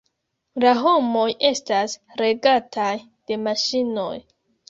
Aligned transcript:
La 0.63 0.69
homoj 0.79 1.25
estas 1.49 1.93
regataj 2.23 2.89
de 3.31 3.39
maŝinoj. 3.49 4.11